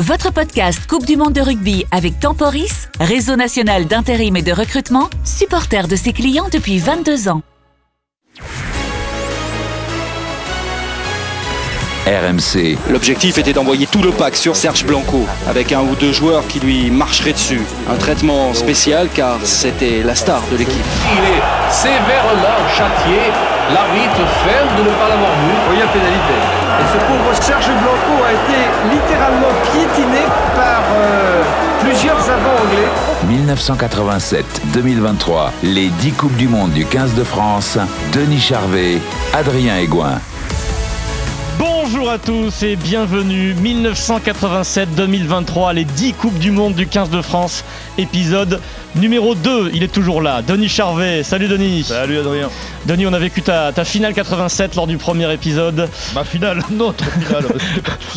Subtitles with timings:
[0.00, 5.08] Votre podcast Coupe du Monde de rugby avec Temporis, réseau national d'intérim et de recrutement,
[5.24, 7.40] supporter de ses clients depuis 22 ans.
[12.06, 16.46] RMC, L'objectif était d'envoyer tout le pack sur Serge Blanco, avec un ou deux joueurs
[16.46, 17.62] qui lui marcheraient dessus.
[17.90, 20.84] Un traitement spécial car c'était la star de l'équipe.
[21.12, 23.18] Il est sévèrement châtié.
[23.74, 25.50] L'arbitre ferme de ne pas l'avoir vu.
[25.68, 26.34] Oui, il y a pénalité.
[26.78, 28.58] Et ce pauvre Serge Blanco a été
[28.94, 30.22] littéralement piétiné
[30.54, 31.42] par euh,
[31.80, 32.88] plusieurs avants anglais.
[34.76, 37.78] 1987-2023, les 10 Coupes du Monde du 15 de France,
[38.12, 39.00] Denis Charvet,
[39.34, 40.20] Adrien Aigouin.
[41.88, 47.62] Bonjour à tous et bienvenue 1987-2023, les 10 Coupes du Monde du 15 de France,
[47.96, 48.60] épisode
[48.96, 49.70] numéro 2.
[49.72, 51.22] Il est toujours là, Denis Charvet.
[51.22, 51.84] Salut Denis.
[51.84, 52.50] Salut Adrien.
[52.86, 55.88] Denis, on a vécu ta, ta finale 87 lors du premier épisode.
[56.12, 57.44] Ma finale, notre finale.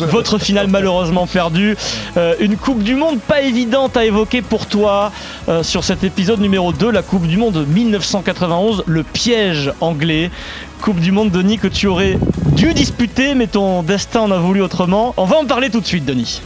[0.00, 1.76] Votre finale malheureusement perdue.
[2.16, 5.12] Euh, une Coupe du Monde pas évidente à évoquer pour toi
[5.48, 10.32] euh, sur cet épisode numéro 2, la Coupe du Monde 1991, le piège anglais.
[10.80, 12.18] Coupe du Monde, Denis, que tu aurais
[12.56, 15.12] dû disputer, mais ton destin en a voulu autrement.
[15.18, 16.40] On va en parler tout de suite, Denis.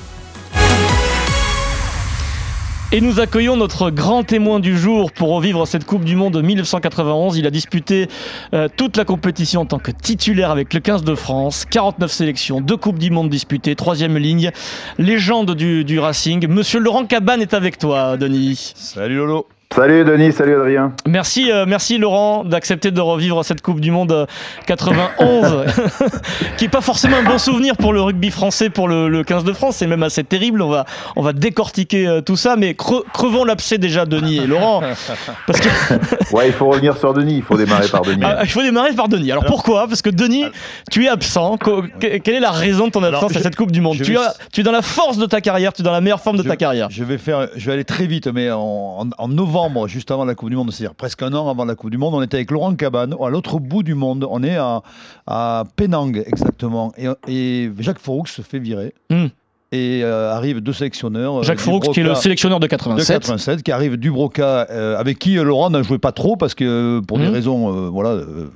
[2.90, 7.36] Et nous accueillons notre grand témoin du jour pour revivre cette Coupe du Monde 1991.
[7.38, 8.08] Il a disputé
[8.54, 12.60] euh, toute la compétition en tant que titulaire avec le 15 de France, 49 sélections,
[12.60, 14.50] deux Coupes du Monde disputées, troisième ligne,
[14.98, 16.48] légende du, du Racing.
[16.48, 18.72] Monsieur Laurent Cabane est avec toi, Denis.
[18.74, 19.46] Salut Lolo.
[19.74, 20.92] Salut Denis, salut Adrien.
[21.04, 24.26] Merci, euh, merci Laurent d'accepter de revivre cette Coupe du Monde euh,
[24.66, 25.64] 91,
[26.56, 29.42] qui est pas forcément un bon souvenir pour le rugby français, pour le, le 15
[29.42, 29.76] de France.
[29.76, 30.62] C'est même assez terrible.
[30.62, 30.84] On va,
[31.16, 34.80] on va décortiquer euh, tout ça, mais cre- crevons l'abcès déjà, Denis et Laurent,
[35.48, 35.68] parce que
[36.34, 38.22] Ouais, il faut revenir sur Denis, il faut démarrer par Denis.
[38.24, 39.32] Ah, il faut démarrer par Denis.
[39.32, 39.88] Alors, pourquoi?
[39.88, 40.44] Parce que Denis,
[40.92, 41.58] tu es absent.
[41.98, 43.96] Quelle est la raison de ton absence Alors, à cette Coupe du Monde?
[43.96, 46.00] tu, vais- as, tu es dans la force de ta carrière, tu es dans la
[46.00, 46.88] meilleure forme de Je- ta carrière.
[46.90, 50.24] Je vais faire, je vais aller très vite, mais en, en- en novembre, juste avant
[50.24, 52.36] la Coupe du Monde, c'est-à-dire presque un an avant la Coupe du Monde, on était
[52.36, 54.26] avec Laurent Cabane, à l'autre bout du monde.
[54.28, 56.92] On est à, Penang exactement,
[57.26, 58.94] et, Jacques Fouroux se fait virer.
[59.10, 59.26] Hmm.
[59.74, 61.40] Et euh, arrivent deux sélectionneurs.
[61.40, 63.20] euh, Jacques Fouroux, qui est le sélectionneur de de 87.
[63.20, 64.60] 87 qui arrive du Broca
[64.98, 67.32] avec qui euh, Laurent n'a joué pas trop parce que euh, pour des Mhm.
[67.32, 68.46] raisons euh, voilà euh,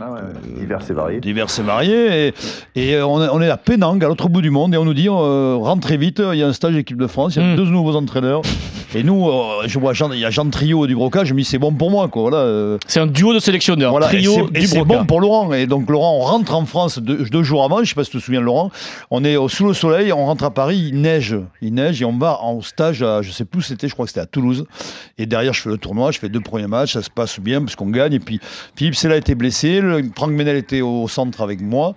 [0.00, 0.20] Ah ouais,
[0.60, 1.20] divers et variés.
[1.20, 2.28] divers et variés.
[2.28, 2.34] Et,
[2.90, 4.84] et, euh, on, est, on est à Penang, à l'autre bout du monde, et on
[4.84, 7.44] nous dit euh, rentrez vite, il y a un stage équipe de France, il y
[7.44, 7.56] a Mm.
[7.56, 8.42] deux nouveaux entraîneurs.
[8.94, 11.38] Et nous, euh, je vois Jean, il y a Jean Trio du Broca, je me
[11.40, 12.08] dis c'est bon pour moi.
[12.08, 13.90] Quoi, voilà, euh, C'est un duo de sélectionneurs.
[13.90, 15.52] voilà, et trio c'est- et du c'est bon pour Laurent.
[15.52, 18.10] Et donc Laurent, on rentre en France deux, deux jours avant, je sais pas si
[18.10, 18.70] tu te souviens Laurent,
[19.10, 22.04] on est au- sous le soleil, on rentre à Paris, il neige, il neige et
[22.04, 24.26] on va en stage à, je sais plus où c'était, je crois que c'était à
[24.26, 24.66] Toulouse.
[25.18, 27.60] Et derrière, je fais le tournoi, je fais deux premiers matchs, ça se passe bien
[27.60, 28.12] parce qu'on gagne.
[28.12, 28.40] Et puis
[28.76, 31.96] Philippe Sella était blessé, le, Franck Menel était au centre avec moi.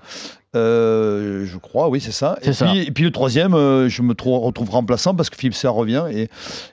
[0.54, 2.38] Euh, je crois, oui, c'est ça.
[2.42, 2.66] Et ça.
[2.68, 5.72] puis, et puis le troisième, euh, je me trou- retrouve remplaçant parce que Philippe Sella
[5.72, 6.28] revient et,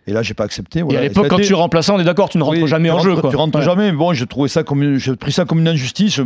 [0.09, 0.83] et là, j'ai pas accepté.
[0.91, 2.67] Et à l'époque, quand été- tu es remplaçant, on est d'accord, tu ne rentres oui,
[2.67, 3.15] jamais en jeu.
[3.15, 3.31] Quoi.
[3.31, 3.65] Tu rentres Ouais.
[3.65, 3.93] jamais.
[3.93, 6.21] Mais bon, j'ai trouvé ça comme, j'ai pris ça comme une injustice.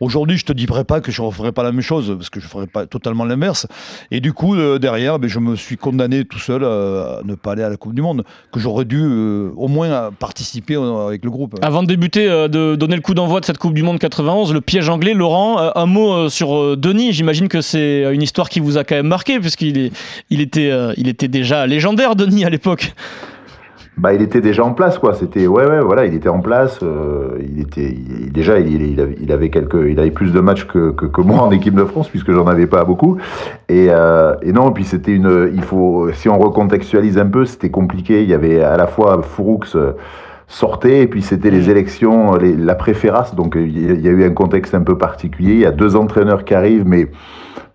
[0.00, 2.46] Aujourd'hui, je te dirais pas que je referais pas la même chose parce que je
[2.46, 3.66] ferais pas totalement l'inverse.
[4.10, 7.52] Et du coup, euh, derrière, ben, je me suis condamné tout seul à, ne pas
[7.52, 11.56] aller à la Coupe du Monde, que j'aurais dû au moins participer avec le groupe.
[11.60, 14.62] Avant de débuter, de donner le coup d'envoi de cette Coupe du Monde 91, le
[14.62, 17.12] piège anglais, Laurent, un mot sur euh, Denis.
[17.12, 19.90] J'imagine que c'est une histoire qui vous a quand même marqué, puisqu'il
[20.30, 22.94] il était, euh, il était déjà légendaire, Denis, à l'époque.
[23.96, 25.14] Bah, il était déjà en place, quoi.
[25.14, 26.80] C'était, ouais, ouais, voilà, il était en place.
[26.82, 27.94] euh, il était,
[28.32, 31.74] déjà, il, avait, quelques, il avait plus de matchs que, que, que moi en équipe
[31.74, 33.18] de France, puisque j'en avais pas beaucoup.
[33.68, 38.22] Et, euh, non, puis c'était une, il faut, si on recontextualise un peu, c'était compliqué.
[38.22, 39.60] Il y avait à la fois Fouroux
[40.46, 43.34] sortait, et puis c'était les élections, les, la préférace.
[43.34, 45.52] Donc il y a- il y a eu un contexte un peu particulier.
[45.54, 47.08] Il y a deux entraîneurs qui arrivent, mais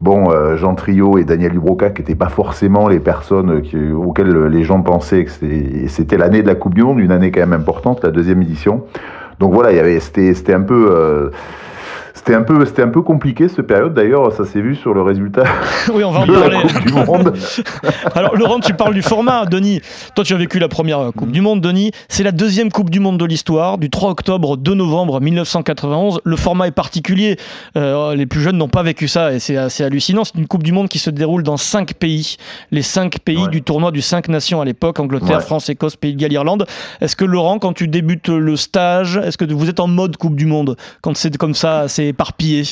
[0.02, 4.46] Bon, euh, Jean Trio et Daniel Dubroca, qui n'étaient pas forcément les personnes qui, auxquelles
[4.46, 7.41] les gens pensaient que c'était- c'était l'année de la Coupe du Monde, une année quand
[7.41, 8.86] même importante, la deuxième édition.
[9.41, 11.31] Donc voilà, il y avait, c'était, c'était un peu, euh,
[12.19, 13.94] c'était un peu, c'était un peu compliqué cette période.
[13.94, 15.44] D'ailleurs, ça s'est vu sur le résultat
[15.94, 16.57] Oui, on va en de la parler.
[16.62, 17.34] Coupe du Monde.
[18.16, 19.81] Alors, Laurent, tu parles du format, Denis.
[20.16, 21.92] Toi, tu as vécu la première euh, Coupe du Monde, Denis.
[22.10, 26.19] C'est la deuxième Coupe du Monde de l'histoire, du 3 octobre au 2 novembre 1991.
[26.24, 27.38] Le format est particulier.
[27.77, 30.24] Euh, les plus jeunes n'ont pas vécu ça et c'est assez hallucinant.
[30.25, 32.36] C'est une Coupe du Monde qui se déroule dans cinq pays.
[32.72, 33.48] Les cinq pays Ouais.
[33.48, 35.44] du tournoi du 5 nations à l'époque Angleterre, Ouais.
[35.44, 36.65] France, Écosse, Pays de Galles, Irlande.
[37.00, 40.36] Est-ce que, Laurent, quand tu débutes le stage, est-ce que vous êtes en mode Coupe
[40.36, 42.63] du Monde quand c'est comme ça, c'est éparpillé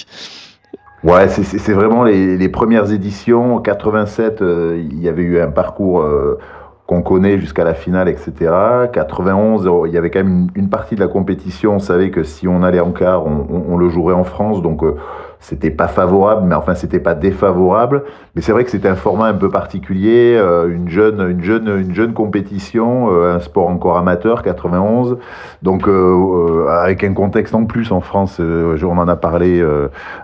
[1.03, 3.59] Ouais, c'est- vraiment les, premières éditions.
[3.59, 6.39] 87, euh, il y avait eu un parcours euh,
[6.87, 8.51] qu'on connaît jusqu'à la finale, etc.
[8.91, 11.75] 91, il y avait quand même une, partie de la compétition.
[11.75, 14.61] On savait que si on allait en quart, on le jouerait en France.
[14.61, 14.95] Donc, euh,
[15.39, 18.03] c'était pas favorable, mais enfin c'était pas défavorable.
[18.35, 21.67] Mais c'est vrai que c'était un format un peu particulier, euh, une jeune, une jeune,
[21.67, 25.17] une jeune compétition, euh, un sport encore amateur, 91.
[25.63, 29.63] Donc euh, avec un contexte en plus en France, on en a parlé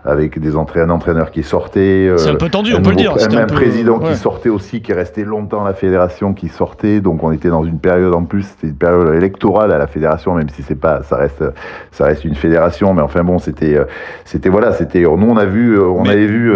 [0.06, 2.12] avec des entraîneurs, un entraîneur qui sortait.
[2.18, 3.14] c'est un peu tendu, on peut le dire.
[3.14, 7.02] Un, un, président qui sortait aussi, qui restait longtemps à la fédération, qui sortait.
[7.02, 10.36] Donc on était dans une période en plus, c'était une période électorale à la fédération,
[10.36, 11.44] même si c'est pas, ça reste,
[11.92, 12.94] ça reste une fédération.
[12.94, 13.80] Mais enfin bon, c'était,
[14.26, 15.03] c'était voilà, c'était.
[15.04, 16.54] Nous on a vu, on avait vu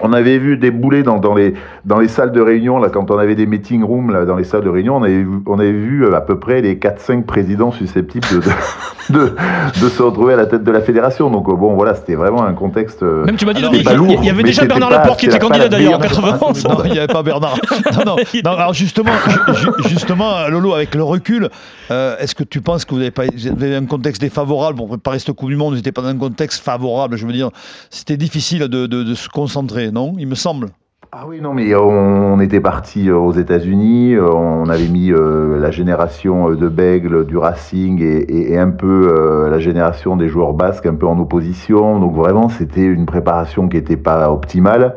[0.00, 1.54] on avait vu des boulets dans, dans, les,
[1.84, 4.44] dans les salles de réunion, là, quand on avait des meeting rooms là, dans les
[4.44, 7.72] salles de réunion, on avait, on avait vu euh, à peu près les 4-5 présidents
[7.72, 8.40] susceptibles de,
[9.12, 9.34] de,
[9.80, 11.30] de, se retrouver à la tête de la fédération.
[11.30, 13.02] Donc euh, bon, voilà, c'était vraiment un contexte.
[13.02, 15.94] Euh, Même tu m'as dit, il y avait déjà Bernard Laporte qui était candidat d'ailleurs
[15.94, 16.64] en 91.
[16.64, 17.58] Non, il n'y avait pas Bernard.
[18.06, 19.12] Non, non, alors justement,
[19.86, 21.48] justement, Lolo, avec le recul,
[21.90, 24.76] est-ce que tu penses que vous avez, pas, vous avez un contexte défavorable?
[24.76, 27.32] Pour préparer cette Coupe du Monde Vous n'étiez pas dans un contexte favorable, je veux
[27.32, 27.50] dire,
[27.90, 30.68] c'était difficile de, de, de se concentrer non Il me semble.
[31.10, 35.58] Ah oui, non, mais on était parti euh, aux États-Unis, euh, on avait mis euh,
[35.58, 40.84] la génération de Bègle, du Racing et, et un peu la génération des joueurs basques
[40.84, 41.98] un peu en opposition.
[41.98, 44.96] Donc vraiment, c'était une préparation qui n'était pas optimale.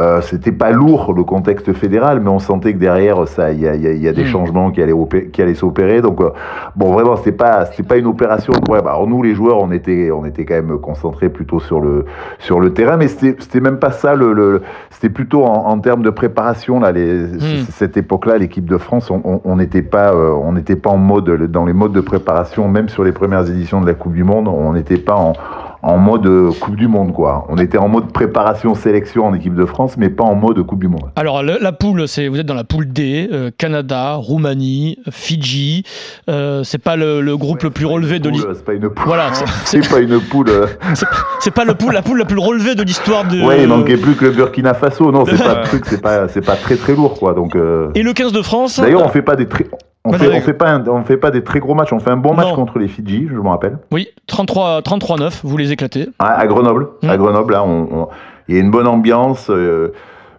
[0.00, 3.68] Euh, c'était pas lourd le contexte fédéral, mais on sentait que derrière ça, il y
[3.68, 4.26] a, y a, des hmm.
[4.26, 4.92] changements qui allaient,
[5.32, 6.00] qui allaient s'opérer.
[6.00, 6.30] Donc euh,
[6.74, 8.88] bon, vraiment, c'était pas, c'était pas une opération incroyable.
[8.88, 12.06] Alors nous, les joueurs, on était, on était quand même concentrés plutôt sur le,
[12.40, 14.16] sur le terrain, mais c'était, c'était même pas ça.
[14.16, 16.90] Le, le c'était plutôt en, en, termes de préparation là.
[16.90, 17.66] Les, hmm.
[17.70, 21.66] Cette époque-là, l'équipe de France, on n'était pas, euh, on n'était pas en mode, dans
[21.66, 24.72] les modes de préparation, même sur les premières éditions de la Coupe du Monde, on
[24.72, 25.34] n'était pas en
[25.84, 26.28] en mode
[26.58, 27.46] Coupe du Monde, quoi.
[27.48, 30.80] On était en mode préparation sélection en équipe de France, mais pas en mode Coupe
[30.80, 31.10] du Monde.
[31.16, 35.84] Alors la poule, c'est vous êtes dans la poule D, euh, Canada, Roumanie, Fidji.
[36.28, 38.54] Euh, c'est pas le, groupe le plus relevé de l'histoire.
[38.56, 39.06] C'est pas une poule.
[39.06, 39.32] Voilà,
[39.64, 40.48] c'est pas une poule.
[40.48, 40.66] Euh.
[41.40, 43.42] c'est pas le poule, la poule la plus relevée de l'histoire de.
[43.42, 45.12] Ouais, il manquait plus que le Burkina Faso.
[45.12, 47.34] Non, c'est pas truc, c'est pas, c'est pas très très lourd, quoi.
[47.34, 47.56] Donc.
[47.94, 48.80] Et le 15 de France.
[48.80, 49.66] D'ailleurs, on fait pas des très
[50.04, 52.34] on fait, fait, pas on fait pas des très gros matchs, on fait un bon
[52.34, 53.78] match contre les Fidji, je me rappelle.
[53.90, 56.08] Oui, 33-9, vous les éclatez.
[56.18, 57.18] à Grenoble, à hmm.
[57.18, 58.08] Grenoble, là, on,
[58.48, 59.48] il y a une bonne ambiance.
[59.50, 59.92] Euh,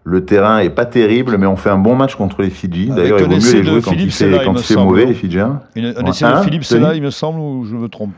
[0.03, 2.89] le terrain est pas terrible, mais on fait un bon match contre les Fidji.
[2.89, 5.61] D'ailleurs, il vaut mieux les jouer quand il fait, quand il fait mauvais, les Fidjiens.
[5.75, 8.13] Un essai de Philippe là, il me semble, ou je me trompe?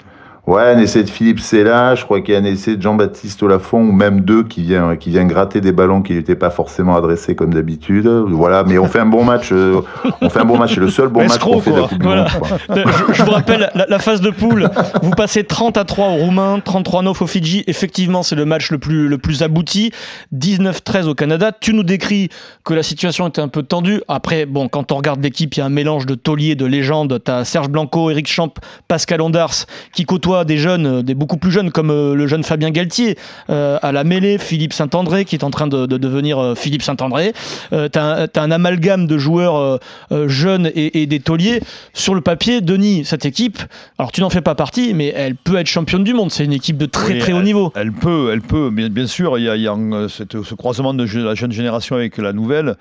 [0.47, 3.43] Ouais, un essai de Philippe Sella, je crois qu'il y a un essai de Jean-Baptiste
[3.43, 6.95] Olafont, ou même deux qui vient, qui vient gratter des ballons qui n'étaient pas forcément
[6.95, 8.07] adressés comme d'habitude.
[8.07, 9.49] Voilà, mais on fait un bon match.
[9.51, 9.81] Euh,
[10.21, 10.75] on fait un bon match.
[10.75, 12.27] C'est le seul bon match qu'on fait de la coupe voilà.
[12.69, 14.69] je, vous rappelle la, phase de poule.
[15.03, 17.65] Vous passez 30 à 3 aux Roumains, 33-9 aux Fidji.
[17.67, 19.91] Effectivement, c'est le match le plus, le plus abouti.
[20.33, 21.51] 19-13 au Canada.
[21.51, 22.29] Tu nous décris
[22.63, 24.01] que la situation était un peu tendue.
[24.07, 27.21] Après, bon, quand on regarde l'équipe, il y a un mélange de tauliers, de légendes.
[27.21, 28.53] Tu as Serge Blanco, Eric Champ,
[28.87, 32.43] Pascal Ondars qui côtoient des jeunes, euh, des beaucoup plus jeunes comme euh, le jeune
[32.43, 33.17] Fabien Galtier
[33.49, 37.33] euh, à la mêlée, Philippe Saint-André qui est en train de, devenir Philippe Saint-André.
[37.73, 39.79] Euh, tu as, un amalgame de joueurs
[40.27, 41.61] jeunes et, des tauliers.
[41.93, 43.59] Sur le papier, Denis, cette équipe,
[43.97, 46.31] alors tu n'en fais pas partie, mais elle peut être championne du monde.
[46.31, 47.71] C'est une équipe de très très haut niveau.
[47.75, 49.37] Elle peut, elle peut, bien, bien sûr.
[49.39, 49.75] Il y a, il y a
[50.07, 52.75] ce croisement de la jeune génération avec la nouvelle,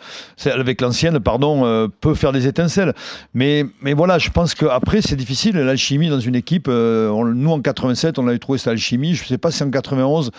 [0.45, 2.93] avec l'ancienne, pardon, peut faire des étincelles.
[3.35, 5.57] Mais, mais voilà, je pense qu'après, c'est difficile.
[5.57, 9.15] L'alchimie dans une équipe, on, nous, en 87, on avait trouvé cette alchimie.
[9.15, 10.31] Je ne sais pas si en 91,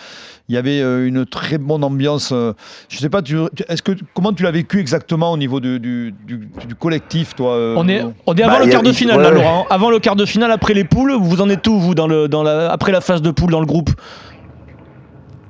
[0.48, 2.30] il y avait euh, une très bonne ambiance.
[2.32, 2.52] Euh,
[2.88, 3.22] je sais pas,
[3.68, 6.14] est-ce que, comment tu l'as vécu exactement au niveau du, du,
[6.78, 9.66] collectif, toi euh, on, est, on est avant bah, le quart de finale, là, Laurent.
[9.70, 12.28] Avant le quart de finale, après les poules, vous en êtes où, vous, dans le,
[12.28, 13.90] dans la, après la phase de poule dans le groupe?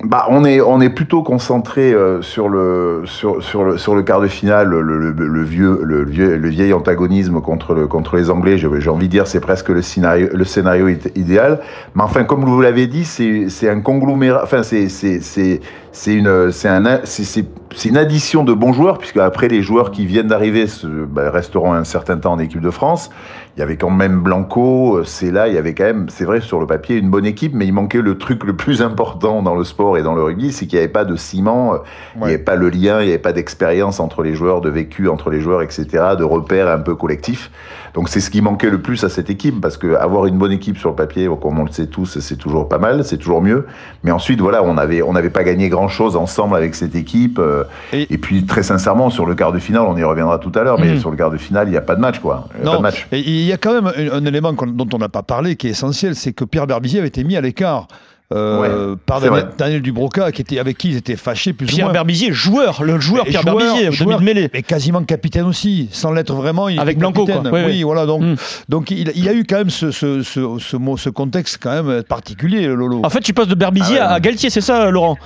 [0.05, 4.03] Bah, on est on est plutôt concentré euh, sur le sur sur le sur le
[4.03, 8.17] quart de finale, le, le, le vieux le vieux le vieil antagonisme contre le contre
[8.17, 8.59] les Anglais.
[8.59, 11.61] J'ai envie de dire c'est presque le scénario le scénario idéal.
[11.97, 14.43] Mais enfin, comme vous l'avez dit, c'est c'est un conglomérat.
[14.45, 15.61] Enfin, c'est c'est
[15.99, 19.91] c'est une c'est un c'est c'est une addition de bons joueurs puisque après les joueurs
[19.91, 23.11] qui viennent d'arriver bah, resteront un certain temps en équipe de France
[23.59, 26.25] il y avait quand même Blanco, euh, c'est là, il y avait quand même, c'est
[26.25, 29.43] vrai, sur le papier, une bonne équipe, mais il manquait le truc le plus important
[29.43, 31.79] dans le sport et dans le rugby, c'est qu'il n'y avait pas de ciment, euh,
[32.15, 34.71] il n'y avait pas le lien, il n'y avait pas d'expérience entre les joueurs, de
[34.71, 35.87] vécu entre les joueurs, etc.,
[36.17, 37.51] de repères un peu collectifs.
[37.95, 40.53] Donc c'est ce qui manquait le plus à cette équipe, parce que avoir une bonne
[40.53, 43.43] équipe sur le papier, comme on le sait tous, c'est toujours pas mal, c'est toujours
[43.43, 43.67] mieux.
[44.05, 47.39] Mais ensuite, voilà, on avait, on n'avait pas gagné grand chose ensemble avec cette équipe.
[47.39, 50.63] Euh, et, puis très sincèrement, sur le quart de finale, on y reviendra tout à
[50.63, 51.01] l'heure, mais mm.
[51.01, 52.49] sur le quart de finale, il n'y a pas de match, quoi.
[52.59, 55.69] Il de il y a quand même un, élément dont on n'a pas parlé qui
[55.69, 57.89] est essentiel, c'est que Pierre Berbizier avait été mis à l'écart.
[58.37, 61.89] euh, par Daniel, Daniel, Dubroca, qui était, avec qui ils étaient fâchés plus Pierre ou
[61.89, 61.95] moins.
[61.95, 64.51] Berbizier, joueur, le joueur Pierre joueur, Berbizier, joueur, mêlée.
[64.53, 66.69] Mais quasiment capitaine aussi, sans l'être vraiment.
[66.69, 67.43] Il avec Blanco, quoi.
[67.51, 68.05] Oui, oui, voilà.
[68.05, 68.35] Donc, mm.
[68.69, 71.83] donc il, il, y a eu quand même ce, ce, ce, ce, ce contexte quand
[71.83, 73.01] même particulier, Lolo.
[73.03, 75.17] En fait, tu passes de Berbizier ah à Galtier, c'est ça, Laurent?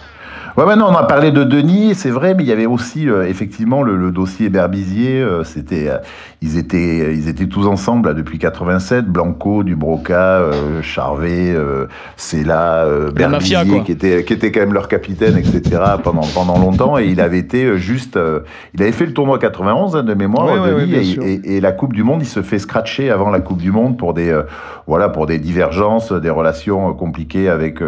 [0.56, 3.26] Ouais, non, on a parlé de Denis, c'est vrai, mais il y avait aussi euh,
[3.26, 5.18] effectivement le, le, dossier Berbizier.
[5.18, 5.96] Euh, c'était, euh,
[6.42, 9.06] ils étaient, ils étaient tous ensemble là, depuis 87.
[9.06, 10.42] Blanco, Dubroca,
[10.82, 11.56] Charvet,
[12.16, 15.80] Cella, Berbizier, qui était, qui était quand même leur capitaine, etc.
[16.02, 16.98] pendant pendant longtemps.
[16.98, 18.18] Et il avait été juste,
[18.74, 22.02] il avait fait le tournoi 91 hein, de mémoire, Denis, et, et, la Coupe du
[22.02, 24.38] Monde, il se fait scratcher avant la Coupe du Monde pour des,
[24.86, 27.80] voilà, pour des divergences, des relations compliquées avec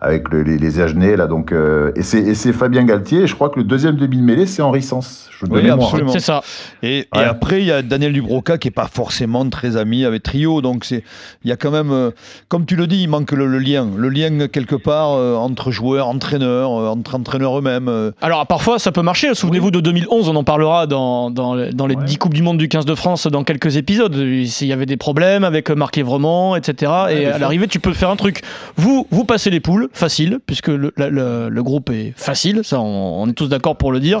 [0.00, 1.52] avec les, les Agenais là, donc.
[1.96, 3.26] Et et c'est Fabien Galtier.
[3.26, 5.28] je crois que le deuxième demi de mêlée, c'est Henri Sens.
[5.50, 6.12] oui, absolument.
[6.12, 6.42] C'est ça.
[6.82, 10.62] Et, après, il y a Daniel Dubroca qui est pas forcément très ami avec Trio.
[10.62, 11.02] Donc, il
[11.44, 12.10] y a quand même, euh,
[12.48, 13.88] comme tu le dis, il manque le, lien.
[13.96, 18.12] Le lien, quelque part, euh, entre joueurs, entraîneurs, euh, entre entraîneurs eux-mêmes.
[18.20, 19.34] Alors, parfois, ça peut marcher.
[19.34, 22.84] Souvenez-vous de 2011, on en parlera dans, dans, les 10 Coupes du Monde du 15
[22.84, 24.14] de France dans quelques épisodes.
[24.16, 26.92] Il y avait des problèmes avec Marc Lévremont, etc.
[27.10, 28.42] et à l'arrivée, tu peux faire un truc.
[28.76, 31.73] Vous, vous passez les poules, facile, puisque le, le groupe
[32.16, 34.20] facile, ça on, est tous d'accord pour le dire.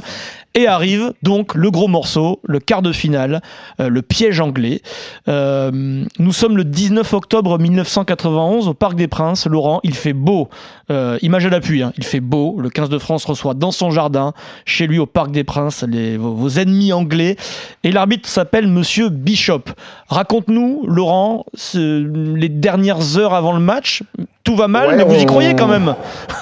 [0.56, 3.42] Et arrive donc le gros morceau, le quart de finale,
[3.80, 4.82] euh, le piège anglais.
[5.26, 9.48] Euh, nous sommes le 19 octobre 1991 au Parc des Princes.
[9.48, 10.48] Laurent, il fait beau.
[10.92, 11.92] Euh, image à l'appui, hein.
[11.98, 12.60] il fait beau.
[12.60, 14.32] Le 15 de France reçoit dans son jardin,
[14.64, 17.34] chez lui au Parc des Princes, les, vos, ennemis anglais.
[17.82, 19.64] Et l'arbitre s'appelle Monsieur Bishop.
[20.06, 24.04] Raconte-nous, Laurent, les dernières heures avant le match.
[24.44, 25.96] Tout va mal, mais vous y croyez quand même.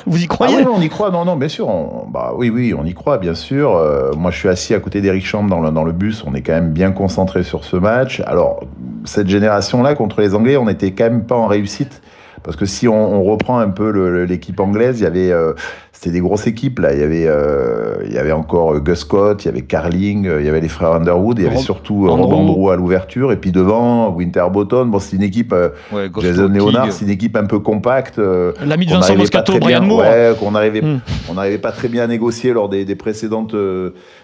[0.07, 1.11] Vous y croyez ah oui, on y croit.
[1.11, 1.69] Non, non, bien sûr.
[2.12, 3.75] Bah oui, oui, on y croit, bien sûr.
[3.75, 6.23] Euh, moi, je suis assis à côté d'Eric Chambre dans le, dans le bus.
[6.26, 8.21] On est quand même bien concentré sur ce match.
[8.26, 8.61] Alors,
[9.07, 12.02] cette génération-là, contre les Anglais, on n'était quand même pas en réussite.
[12.44, 13.90] Parce que si on, on reprend un peu
[14.25, 15.52] l'équipe anglaise, il y avait, euh,
[15.92, 16.92] c'était des grosses équipes là.
[16.92, 20.44] Il y avait, euh, il y avait encore Gus Scott, il y avait Carling, il
[20.44, 23.52] y avait les frères Underwood, il y avait surtout Rob Andrew à l'ouverture, et puis
[23.52, 24.90] devant Winterbottom.
[24.90, 25.54] Bon, c'est une équipe.
[26.18, 28.18] Jason Leonard, c'est une équipe un peu compacte.
[28.18, 30.00] L'ami de Vincent Moscato, Brian Moore.
[30.00, 31.00] Ouais, qu'on arrivait, hmm.
[31.28, 33.54] on n'arrivait pas très bien à négocier lors des, des précédentes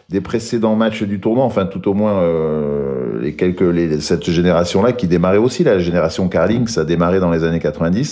[0.09, 4.93] des précédents matchs du tournoi, enfin tout au moins euh, les quelques les, cette génération-là
[4.93, 8.08] qui démarrait aussi, la génération Carling, ça a démarré dans les années 90.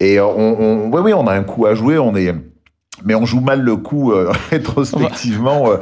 [0.00, 2.34] Et on, on oui, oui, on a un coup à jouer, on est
[3.04, 5.70] mais on joue mal le coup euh, rétrospectivement.
[5.70, 5.76] Euh,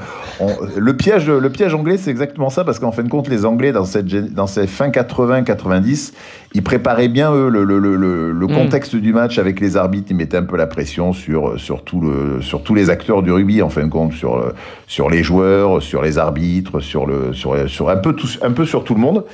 [0.77, 3.73] le piège, le piège anglais, c'est exactement ça, parce qu'en fin de compte, les Anglais
[3.73, 6.13] dans cette dans ces fin 80-90,
[6.55, 7.97] ils préparaient bien eux le, le, le,
[8.33, 8.53] le mm.
[8.53, 10.09] contexte du match avec les arbitres.
[10.11, 13.31] Ils mettaient un peu la pression sur sur tout le sur tous les acteurs du
[13.31, 14.53] rugby en fin de compte, sur
[14.87, 18.65] sur les joueurs, sur les arbitres, sur le sur sur un peu tout un peu
[18.65, 19.25] sur tout le monde.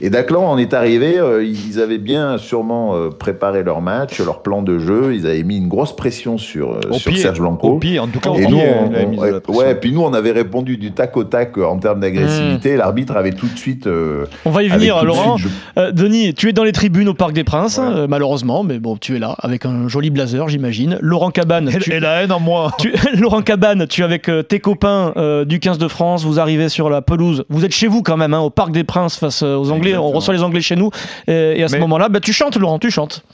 [0.00, 1.18] Et Daclan en est arrivé.
[1.18, 5.14] Euh, ils avaient bien sûrement préparé leur match, leur plan de jeu.
[5.14, 7.80] Ils avaient mis une grosse pression sur sur Serge Blanco.
[8.00, 11.24] en tout cas, et nous, on, ouais, puis nous, on avait répondu du tac au
[11.24, 12.74] tac euh, en termes d'agressivité.
[12.74, 12.78] Hmm.
[12.78, 13.86] L'arbitre avait tout de suite.
[13.86, 15.36] Euh, on va y venir, Laurent.
[15.78, 19.16] Euh, Denis, tu es dans les tribunes au Parc des Princes, malheureusement, mais bon, tu
[19.16, 20.98] es là avec un joli blazer, j'imagine.
[21.00, 21.70] Laurent Cabane.
[21.80, 21.92] tu...
[21.92, 22.72] Et la haine en moi.
[23.14, 25.12] Laurent Cabane, tu es avec tes copains
[25.46, 27.44] du 15 de France, vous arrivez sur la pelouse.
[27.48, 29.96] Vous êtes chez vous quand même, hein, au Parc des Princes face aux Anglais.
[29.96, 30.90] On reçoit les Anglais chez nous.
[31.26, 33.24] Et, à ce moment-là, bah, tu chantes, Laurent, tu chantes.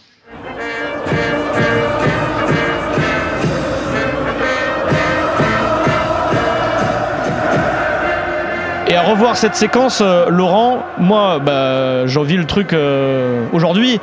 [9.03, 14.01] À revoir cette séquence, euh, Laurent, moi, bah, j'en vis le truc euh, aujourd'hui.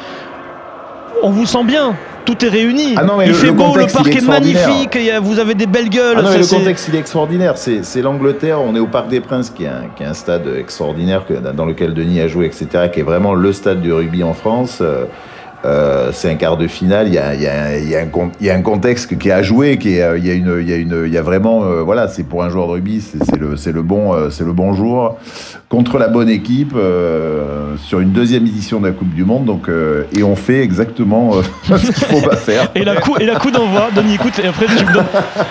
[1.24, 2.96] On vous sent bien, tout est réuni.
[2.98, 6.18] Ah il fait beau, le parc est, magnifique, vous avez des belles gueules.
[6.18, 7.56] Ah le contexte il est extraordinaire.
[7.58, 10.48] C'est l'Angleterre, on est au Parc des Princes, qui est un, qui est un stade
[10.58, 14.34] extraordinaire dans lequel Denis a joué, etc., qui est vraiment le stade du rugby en
[14.34, 14.80] France.
[14.82, 15.06] Euh,
[15.66, 17.08] euh, c'est un quart de finale.
[17.08, 22.08] Il y a, un, contexte qui est à jouer, il y a vraiment, euh, voilà,
[22.08, 25.18] c'est pour un joueur de rugby, c'est euh, le bon jour
[25.68, 26.74] contre la bonne équipe
[27.78, 29.60] sur une deuxième édition de la Coupe du Monde.
[30.18, 32.70] Et on fait exactement ce qu'il faut pas faire.
[32.74, 34.90] Et la coup, d'envoi, Denis, écoute, et après tu me.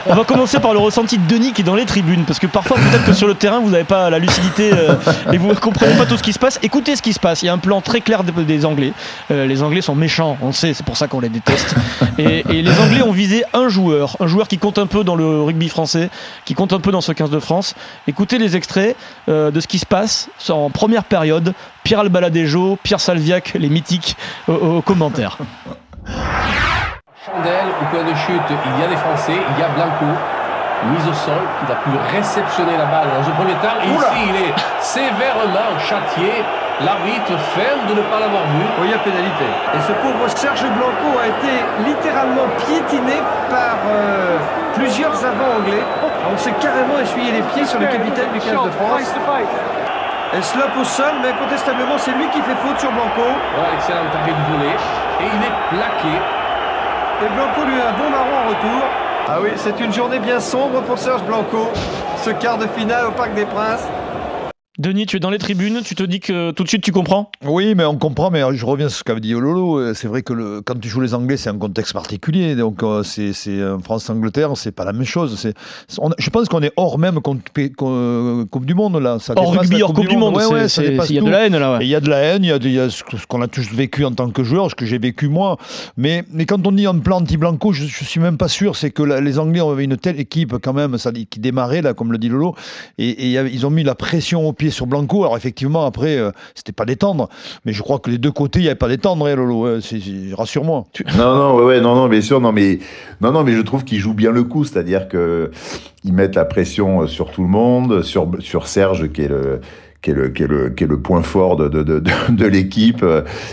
[0.07, 2.47] On va commencer par le ressenti de Denis qui est dans les tribunes, parce que
[2.47, 4.71] parfois peut-être que sur le terrain vous n'avez pas la lucidité
[5.33, 6.59] et vous ne comprenez pas tout ce qui se passe.
[6.63, 7.43] Écoutez ce qui se passe.
[7.43, 8.93] Il y a un plan très clair des, des Anglais.
[9.31, 11.75] les Anglais sont méchants, on sait, c'est pour ça qu'on les déteste.
[12.19, 15.43] Et, les Anglais ont visé un joueur, un joueur qui compte un peu dans le
[15.43, 16.11] rugby français,
[16.45, 17.75] qui compte un peu dans ce 15 de France.
[18.07, 18.97] Écoutez les extraits
[19.29, 21.53] euh, de ce qui se passe en première période.
[21.85, 25.39] Pierre Albaladejo, Pierre Salviac, les mythiques aux, commentaires.
[27.27, 30.38] Chandelle, au point de chute, il y a les Français, il y a Blanco.
[30.87, 33.79] Mise au sol, qui a pu réceptionner la balle dans un premier temps.
[33.83, 36.45] Et ici, il est sévèrement châtié.
[36.81, 38.63] L'arbitre ferme de ne pas l'avoir vu.
[38.79, 39.47] Oui, il y a pénalité.
[39.75, 41.53] Et ce pauvre Serge Blanco a été
[41.85, 43.19] littéralement piétiné
[43.51, 44.39] par euh,
[44.75, 45.83] plusieurs avants anglais.
[46.31, 49.13] On s'est carrément essuyé les pieds sur le capitaine du 15 de France.
[50.35, 53.27] Elle slop au sol, mais incontestablement, c'est lui qui fait faute sur Blanco.
[53.75, 54.77] Excellent arrêt de voler.
[55.21, 56.15] Et il est plaqué.
[57.25, 58.87] Et Blanco lui a un bon marron en retour.
[59.31, 61.69] Ah oui, c'est une journée bien sombre pour Serge Blanco.
[62.25, 63.87] Ce quart de finale au Parc des Princes.
[64.79, 67.33] Denis, tu es dans les tribunes, tu te dis que tout de suite tu comprends?
[67.45, 69.93] Oui, mais on comprend, mais je reviens sur ce qu'avait dit Lolo.
[69.93, 72.55] C'est vrai que le, quand tu joues les Anglais, c'est un contexte particulier.
[72.55, 73.33] Donc, euh, c'est
[73.83, 75.51] France-Angleterre, c'est pas la même chose.
[76.19, 79.19] je pense qu'on est hors même Coupe du Monde, là.
[79.19, 80.39] Ça hors rugby, hors Coupe du Monde.
[80.39, 81.79] il y a de la haine, là.
[81.81, 84.13] Il y a de la haine, il y a, ce qu'on a tous vécu en
[84.13, 85.57] tant que joueur, ce que j'ai vécu moi.
[85.97, 88.77] Mais, mais quand on dit en plan anti-blanco, je, je suis même pas sûr.
[88.77, 92.13] C'est que les Anglais avaient une telle équipe, quand même, ça, qui démarrait, là, comme
[92.13, 92.55] le dit Lolo.
[92.97, 95.23] Et, et ils ont mis la pression au pied sur Blanco.
[95.23, 97.29] Alors effectivement, après, euh, c'était pas détendre,
[97.65, 99.67] mais je crois que les deux côtés, il n'y avait pas détendre, hein, Lolo.
[99.67, 99.79] Hein,
[100.35, 100.85] rassure-moi.
[101.17, 102.79] Non, non, non, non, bien sûr, non, mais
[103.21, 105.51] non, non, mais je trouve qu'ils jouent bien le coup, c'est-à-dire que
[106.05, 109.61] ils mettent la pression sur tout le monde, sur sur Serge qui est le
[110.03, 112.01] qui est le, qui est le, qui est le point fort de, de, de,
[112.31, 113.05] de l'équipe.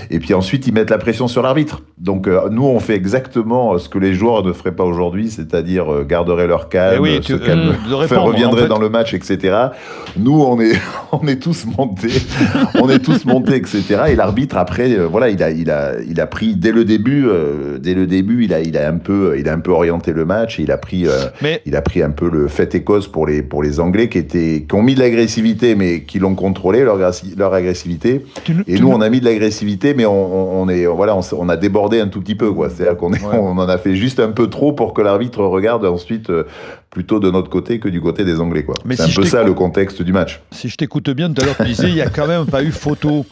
[0.09, 1.81] Et puis ensuite, ils mettent la pression sur l'arbitre.
[1.97, 5.91] Donc euh, nous, on fait exactement ce que les joueurs ne feraient pas aujourd'hui, c'est-à-dire
[5.91, 9.69] euh, garderaient leur calme, eh se calme, euh, reviendraient dans le match, etc.
[10.17, 10.73] Nous, on est,
[11.13, 12.21] on est tous montés,
[12.75, 14.03] on est tous montés, etc.
[14.09, 17.27] Et l'arbitre, après, voilà, il a, il a, il a pris dès le début,
[17.79, 20.25] dès le début, il a, il a un peu, il a un peu orienté le
[20.25, 20.59] match.
[20.59, 21.05] Et il a pris,
[21.41, 21.61] mais...
[21.65, 24.17] il a pris un peu le fait et cause pour les, pour les Anglais qui
[24.17, 28.25] étaient, qui ont mis de l'agressivité, mais qui l'ont contrôler leur, leur agressivité.
[28.67, 31.99] et nous, on a mis de l'agressivité, mais on, on, est, voilà, on, a débordé
[31.99, 32.53] un tout petit peu.
[32.69, 36.29] C'est-à-dire qu'on on en a fait juste un peu trop pour que l'arbitre regarde ensuite
[36.29, 36.43] euh,
[36.89, 38.65] plutôt de notre côté que du côté des Anglais.
[38.91, 40.41] C'est un peu ça le contexte du match.
[40.51, 42.63] Si je t'écoute bien, tout à l'heure, tu disais, il n'y a quand même pas
[42.63, 43.25] eu photo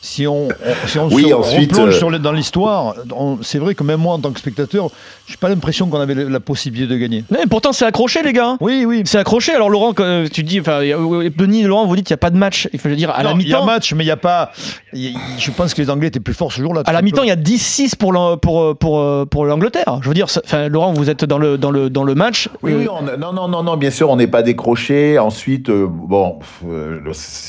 [0.00, 0.48] si on,
[0.86, 2.94] si on oui, ensuite, replonge euh, dans l'histoire,
[3.42, 4.90] c'est vrai que même moi en tant que spectateur,
[5.26, 7.24] j'ai pas l'impression qu'on avait la possibilité de gagner.
[7.30, 8.56] Mais pourtant c'est accroché les gars.
[8.60, 9.02] Oui, oui.
[9.04, 9.52] C'est accroché.
[9.52, 9.94] Alors Laurent,
[10.32, 12.68] tu dis, enfin Denis, Laurent, vous dites qu'il n'y a pas de match.
[12.72, 13.48] Il faut dire à la mi-temps.
[13.48, 14.52] Il y a match, mais il n'y a pas.
[14.92, 16.82] je pense que les Anglais étaient plus forts ce jour-là.
[16.86, 19.98] À la mi-temps, il y a 10-6 pour pour pour pour l'Angleterre.
[20.02, 20.26] Je veux dire,
[20.68, 22.48] Laurent, vous êtes dans le dans le dans le match.
[22.62, 25.18] Oui, oui euh, non non non non, bien sûr, on n'est pas décroché.
[25.18, 26.38] Ensuite, euh, bon,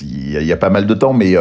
[0.01, 1.35] il y, a pas mal de temps, mais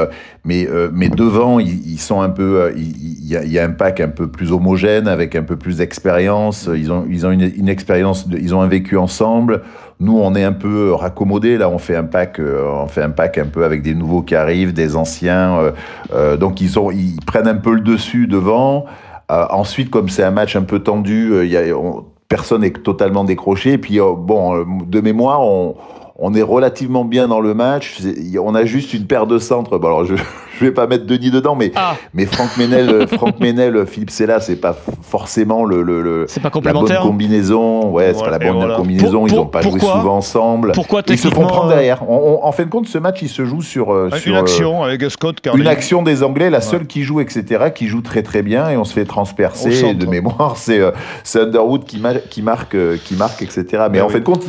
[0.44, 0.66] mais
[0.98, 5.06] mais devant, ils, sont un peu, il y, a un pack un peu plus homogène
[5.06, 6.68] avec un peu plus d'expérience.
[6.74, 9.62] Ils ont ils ont une, expérience, ils ont un vécu ensemble.
[10.00, 11.56] Nous, on est un peu raccommodés.
[11.56, 14.34] Là, on fait un pack, on fait un pack un peu avec des nouveaux qui
[14.34, 15.72] arrivent, des anciens.
[16.40, 18.86] donc ils ont, ils prennent un peu le dessus devant.
[19.28, 21.32] ensuite, comme c'est un match un peu tendu,
[22.26, 23.74] personne n'est totalement décroché.
[23.74, 25.76] Et puis, bon, de mémoire, on,
[26.18, 28.00] on est relativement bien dans le match.
[28.42, 29.78] On a juste une paire de centres.
[29.78, 30.16] Bon, alors je
[30.58, 31.96] je vais pas mettre Denis dedans, mais ah.
[32.14, 36.96] mais Franck Ménel, Franck Ménel, Philippe Sella, c'est pas forcément le le, c'est pas complémentaire.
[36.96, 37.90] La bonne combinaison.
[37.90, 39.26] Ouais, c'est pas la bonne combinaison.
[39.26, 40.72] ils ont pas joué souvent ensemble.
[40.72, 42.02] Pourquoi Ils se font prendre derrière.
[42.08, 45.02] en fin de compte, ce match, il se joue sur, euh, une euh, action avec
[45.10, 45.38] Scott.
[45.54, 48.76] Une action des Anglais, la seule qui joue, etc., qui joue très très bien, et
[48.76, 49.94] on se fait transpercer.
[49.94, 50.90] De mémoire, c'est euh,
[51.24, 53.84] c'est Underwood qui, qui marque, qui marque, etc.
[53.90, 54.44] Mais en fin de compte,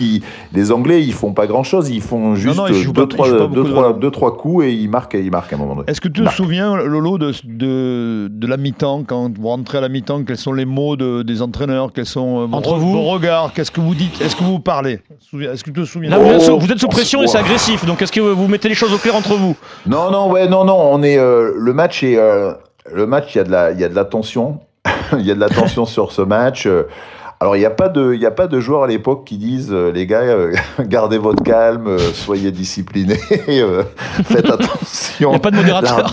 [0.53, 1.89] les Anglais, ils font pas grand chose.
[1.89, 2.59] Ils font juste
[2.91, 5.85] deux, trois, deux, trois, coups et ils marquent, ils marquent à un moment donné.
[5.99, 9.81] Est-ce que tu te souviens, Lolo, de, de, de la mi-temps, quand vous rentrez à
[9.81, 12.93] la mi-temps, quels sont les mots de, des entraîneurs Quels sont euh, Entre vous.
[12.93, 15.01] vos regards Qu'est-ce que vous dites Est-ce que vous parlez?
[15.33, 16.17] Est-ce que tu te souviens?
[16.17, 18.97] Vous, êtes sous, pression et c'est agressif, donc est-ce que vous mettez les choses au
[18.97, 19.57] clair entre vous?
[19.87, 22.17] Non, non, ouais, non, non, on est, euh, le match est...
[22.17, 22.53] Euh,
[22.89, 24.61] le match, il y, a de la, il y a de la tension.
[25.19, 26.65] il y a de la tension sur ce match.
[27.41, 29.71] Alors, il n'y a, pas de, y a pas de joueurs à l'époque qui disent
[29.71, 33.15] euh, les gars, euh, gardez votre calme, euh, soyez disciplinés,
[34.25, 35.29] faites attention.
[35.29, 36.11] Il n'y a pas de modérateur.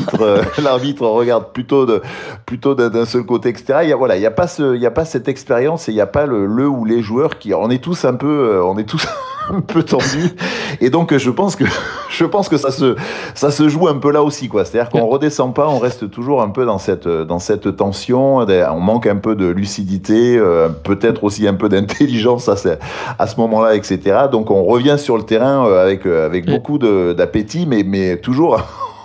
[0.63, 2.01] L'arbitre regarde plutôt d'un
[2.47, 3.81] plutôt seul côté, etc.
[3.83, 5.97] Il n'y a, voilà, y a, pas ce, y a pas cette expérience et il
[5.97, 7.53] n'y a pas le, le ou les joueurs qui.
[7.55, 8.63] On est tous un peu.
[8.63, 9.05] on est tous
[9.55, 10.35] un peu tendu.
[10.81, 11.65] Et donc, je pense que,
[12.11, 12.97] je pense que ça se,
[13.35, 14.65] ça se joue un peu là aussi, quoi.
[14.65, 18.39] C'est-à-dire qu'on redescend pas, on reste toujours un peu dans cette, dans cette tension.
[18.39, 22.71] On manque un peu de lucidité, euh, peut-être aussi un peu d'intelligence à ce,
[23.19, 24.27] à ce moment-là, etc.
[24.31, 28.61] Donc, on revient sur le terrain euh, avec, euh, avec beaucoup d'appétit, mais, mais toujours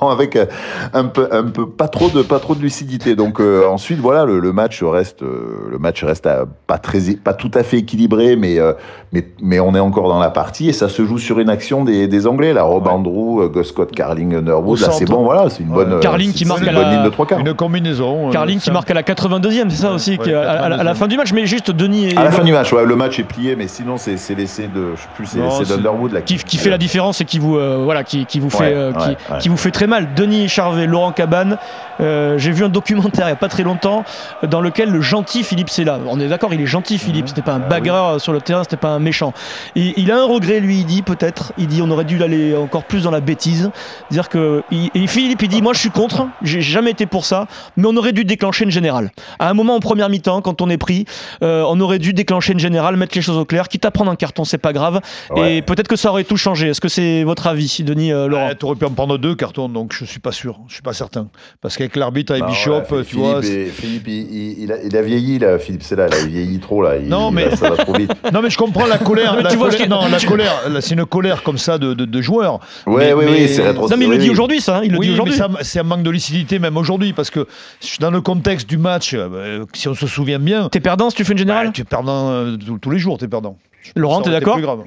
[0.10, 0.46] avec euh,
[0.94, 3.16] un peu, un peu pas trop de, pas trop de lucidité.
[3.16, 7.00] Donc euh, ensuite, voilà, le, le match reste, euh, le match reste à- pas très,
[7.24, 8.74] pas tout à fait équilibré, mais, euh,
[9.14, 11.84] mais, mais on est encore dans la partie et ça se joue sur une action
[11.84, 12.54] des, des Anglais.
[12.54, 14.80] La Rob Andrew, euh, Gus Scott, Carling, Underwood.
[14.80, 16.00] Là, c'est bon, voilà, c'est une bonne.
[16.00, 17.40] Carling qui marque une à bonne la- ligne de trois quarts.
[17.40, 18.30] Une combinaison.
[18.30, 20.70] euh, Carling qui marque à la 82e, c'est ça aussi, Ouais, qui est à, à
[20.70, 21.32] la- à la fin du match.
[21.34, 23.68] Mais juste Denis et À la fin du match, ouais, le match est plié, mais
[23.68, 26.38] sinon c'est c'est l'essai de, je sais plus, c'est Non, l'essai c'est- d'Underwood là qui,
[26.38, 28.92] qui fait la différence et qui vous euh, voilà qui, qui vous fait Ouais, euh,
[28.94, 29.38] qui, ouais, ouais.
[29.40, 30.14] qui vous fait très mal.
[30.16, 31.58] Denis Charvet Laurent Cabane
[32.00, 34.04] euh, j'ai vu un documentaire il n'y a pas très longtemps
[34.42, 37.54] dans lequel le gentil Philippe Sella on est d'accord il est gentil Philippe c'était pas
[37.54, 39.34] un bagarreur sur le terrain c'était pas un méchant.
[39.76, 42.56] Et il a un regret lui il dit peut-être il dit on aurait dû aller
[42.56, 43.70] encore plus dans la bêtise
[44.10, 47.48] dire que et Philippe il dit moi je suis contre j'ai jamais été pour ça
[47.76, 49.12] mais on aurait dû déclencher une générale.
[49.38, 51.06] À un moment en première mi-temps quand on est pris
[51.44, 54.10] euh, on aurait dû déclencher une générale mettre les choses au clair quitte à prendre
[54.10, 55.02] un carton c'est pas grave.
[55.32, 55.58] Ouais.
[55.58, 56.70] et peut-être que ça aurait tout changé.
[56.70, 58.48] Est-ce que c'est votre avis, Denis euh, Laurent?
[58.48, 60.94] Ouais, T'aurais pu en prendre deux cartons, donc je suis pas sûr, je suis pas
[60.94, 61.28] certain.
[61.60, 63.42] Parce qu'avec l'arbitre et Bah, Bishop, tu vois.
[63.42, 66.84] Philippe, et- Philippe, il, a, il a vieilli là, Philippe, c'est là, il vieillit trop
[66.84, 66.98] là.
[66.98, 68.12] Il- Non, il- mais- ça va trop vite.
[68.34, 69.34] Non mais je comprends la colère.
[69.38, 71.94] Mais la tu vois colère- non, la colère, là, c'est une colère comme ça de,
[71.96, 72.60] de, de joueurs.
[72.86, 73.90] Ouais, Mais- oui, mais- oui, c'est rétro.
[73.90, 74.78] Non, mais il le dit aujourd'hui, ça.
[74.78, 75.34] hein, il le dit oui, mais aujourd'hui.
[75.36, 77.48] ça, c'est un manque de lucidité même aujourd'hui parce que
[78.00, 81.26] dans le contexte du match, euh, si on se souvient bien, T'es perdant si tu
[81.26, 81.68] fais une générale?
[81.68, 83.58] Bah, tu es perdant euh, tous- les jours, tu es perdant.
[83.96, 84.54] Laurent, t'es d'accord?
[84.56, 84.82] plus grave.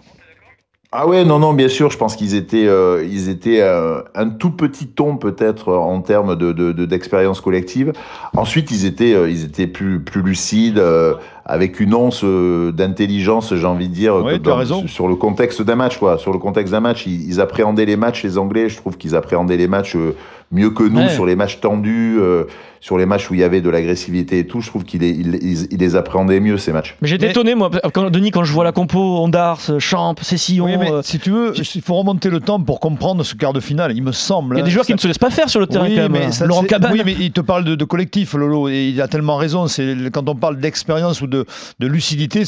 [0.96, 4.28] Ah ouais, non, non, bien sûr, je pense qu'ils étaient, euh, ils étaient euh, un
[4.28, 7.92] tout petit ton peut-être en termes de, de- d'expérience collective.
[8.36, 11.14] Ensuite, ils étaient, euh, ils étaient plus, plus lucides, euh,
[11.46, 14.86] avec une once euh, d'intelligence, j'ai envie de dire, Ouais, dans- raison.
[14.86, 16.16] sur le contexte d'un match, quoi.
[16.18, 18.68] Sur le contexte d'un match, ils, ils appréhendaient les matchs, les Anglais.
[18.68, 20.14] Je trouve qu'ils appréhendaient les matchs euh,
[20.52, 21.08] mieux que nous Ouais.
[21.08, 22.44] sur les matchs tendus, euh,
[22.80, 24.60] sur les matchs où il y avait de l'agressivité et tout.
[24.60, 26.96] Je trouve qu'ils les, appréhendaient mieux ces matchs.
[27.00, 30.66] Mais j'étais Mais- étonné, moi, quand, Denis, quand je vois la compo, Ondars, Champ, Cessillon.
[30.66, 33.60] Oui, euh, si tu veux, il faut remonter le temps pour comprendre ce quart de
[33.60, 33.92] finale.
[33.96, 34.56] Il me semble.
[34.56, 35.66] Il y a des hein, joueurs ça- qui ne se laissent pas faire sur le
[35.66, 36.12] terrain, oui, quand même.
[36.12, 36.30] mais hein.
[36.32, 36.92] ça, Laurent Cabane.
[36.92, 39.66] Oui, mais il te parle de, de collectif, Lolo, et il a tellement raison.
[39.66, 42.44] C'est quand on parle d'expérience ou de, de lucidité,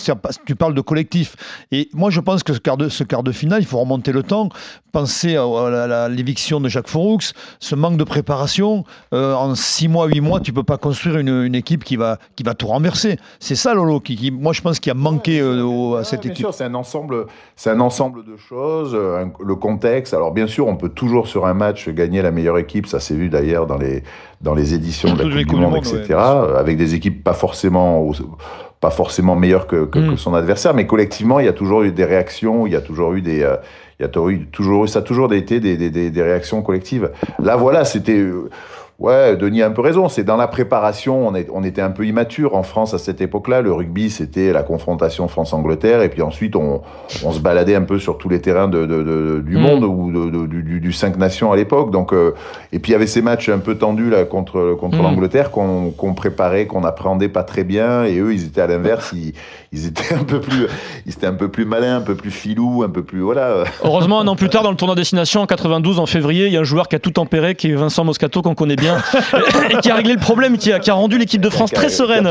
[0.46, 1.36] tu parles de collectif.
[1.72, 4.12] Et moi, je pense que ce quart de, ce quart de finale, il faut remonter
[4.12, 4.48] le temps,
[4.92, 7.18] penser à, l'éviction de Jacques Foroux,
[7.60, 8.84] ce manque de préparation.
[9.12, 12.18] Euh, en six mois, huit mois, tu peux pas construire une, une équipe qui va,
[12.36, 13.18] qui va tout renverser.
[13.40, 16.20] C'est ça, Lolo, qui, qui- moi, je pense qu'il a manqué euh, au- à cette
[16.20, 16.46] Ouais, bien équipe.
[16.46, 20.14] sûr, c'est un ensemble, c'est un ensemble de choses, euh, un- le contexte.
[20.14, 22.86] Alors bien sûr, on peut toujours sur un match gagner la meilleure équipe.
[22.86, 24.02] Ça s'est vu d'ailleurs dans les
[24.42, 26.14] dans les éditions de la Coupe du Monde, Monde, etc.
[26.14, 28.10] ouais, avec des équipes pas forcément
[28.80, 30.10] pas forcément meilleures que, que, Mm.
[30.10, 32.80] que son adversaire, mais collectivement, il y a toujours eu des réactions, il y a
[32.80, 33.56] toujours eu des euh,
[33.98, 36.60] il y a toujours eu, toujours ça a toujours été des, des, des, des réactions
[36.60, 37.10] collectives.
[37.42, 38.50] Là, voilà, c'était euh,
[38.98, 40.08] Ouais, Denis a un peu raison.
[40.08, 43.20] C'est dans la préparation, on, est, on était un peu immature en France à cette
[43.20, 43.60] époque-là.
[43.60, 46.80] Le rugby, c'était la confrontation France-Angleterre, et puis ensuite on,
[47.22, 49.60] on se baladait un peu sur tous les terrains de, de- de- du Mm.
[49.60, 51.90] monde ou du, du, cinq nations à l'époque.
[51.90, 52.32] Donc, euh,
[52.72, 55.02] et puis il y avait ces matchs un peu tendus là contre contre Mm.
[55.02, 59.12] l'Angleterre qu'on préparait, qu'on appréhendait pas très bien, et eux, ils étaient à l'inverse.
[59.14, 59.34] Ils,
[59.72, 60.68] ils étaient un peu plus,
[61.04, 63.64] ils étaient un peu plus malins, un peu plus filous, un peu plus voilà.
[63.84, 66.56] Heureusement, un an plus tard, dans le tournoi destination en 92, en février, il y
[66.56, 68.85] a un joueur qui a tout tempéré, qui est Vincent Moscato, qu'on connaît bien,
[69.70, 71.88] et qui a réglé le problème, qui a, qui a rendu l'équipe de France très
[71.88, 72.28] sereine.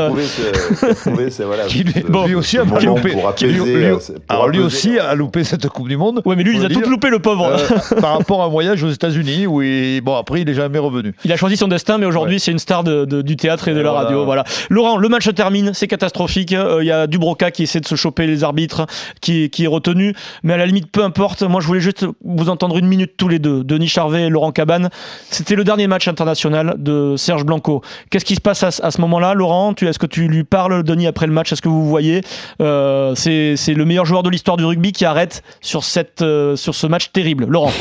[2.26, 5.44] lui- aussi a loupé- pour qui lui- apaiser, lui- pour Alors lui aussi a loupé
[5.44, 6.22] cette Coupe du Monde.
[6.24, 7.46] Ouais, mais lui, il a tout loupé, le pauvre.
[7.46, 10.78] Euh, par rapport à un voyage aux États-Unis où il, bon après il est jamais
[10.78, 11.14] revenu.
[11.24, 12.38] Il a choisi son destin, mais aujourd'hui, Ouais.
[12.40, 14.24] c'est une star de- de- du théâtre et de la radio.
[14.24, 14.44] Voilà.
[14.70, 16.52] Laurent, le match se termine, c'est catastrophique.
[16.52, 18.86] Euh, Il y a Dubroca qui essaie de se choper les arbitres,
[19.20, 20.14] qui, qui est retenu.
[20.42, 21.42] Mais à la limite, peu importe.
[21.42, 23.64] Moi, je voulais juste vous entendre une minute tous les deux.
[23.64, 24.90] Denis Charvet et Laurent Cabane.
[25.30, 27.82] C'était le dernier match international de Serge Blanco.
[28.10, 29.74] Qu'est-ce qui se passe à, ce- moment-là, Laurent?
[29.80, 31.52] Est-ce que tu lui parles, Denis, après le match?
[31.52, 32.22] Est-ce que vous voyez?
[32.60, 35.82] Euh, C'est le meilleur joueur de l'histoire du rugby qui arrête sur,
[36.22, 37.46] euh, sur ce match terrible.
[37.46, 37.72] Laurent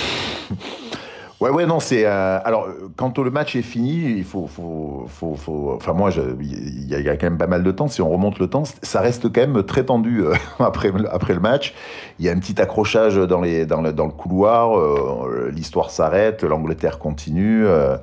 [1.46, 2.06] Ouais, ouais, non, c'est.
[2.06, 4.48] euh, alors, quand le match est fini, il faut.
[4.48, 6.10] faut, faut, faut- enfin, moi,
[6.42, 7.88] il y, a- quand même pas mal de temps.
[7.88, 11.40] Si on remonte le temps, ça reste quand même très tendu euh, après, après le
[11.40, 11.76] match.
[12.18, 14.76] Il y a un petit accrochage dans, les, dans, le, dans le couloir.
[14.80, 16.44] euh, L'histoire s'arrête.
[16.44, 17.68] L'Angleterre continue.
[17.68, 17.96] euh,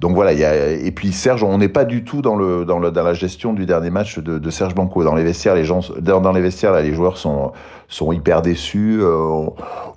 [0.00, 0.34] donc voilà.
[0.34, 2.90] Il y a, et puis, Serge, on n'est pas du tout dans, le, dans, le,
[2.90, 5.04] dans la gestion du dernier match de, de Serge Blanco.
[5.04, 7.52] Dans les vestiaires, les, gens, dans les vestiaires, là, les joueurs sont,
[7.90, 8.98] sont hyper déçus.
[9.02, 9.46] euh,